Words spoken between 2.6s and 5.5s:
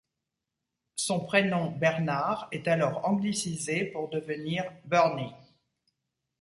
alors anglicisé pour devenir Bernie.